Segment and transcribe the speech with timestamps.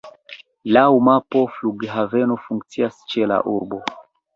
[0.77, 3.87] Laŭ mapo flughaveno funkcias ĉe la urbo.